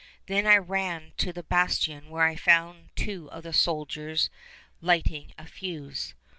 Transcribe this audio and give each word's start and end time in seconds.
Then 0.25 0.47
I 0.47 0.57
ran 0.57 1.11
to 1.17 1.31
the 1.31 1.43
bastion, 1.43 2.09
where 2.09 2.23
I 2.23 2.35
found 2.35 2.89
two 2.95 3.29
of 3.29 3.43
the 3.43 3.53
soldiers 3.53 4.31
lighting 4.81 5.31
a 5.37 5.45
fuse. 5.45 6.15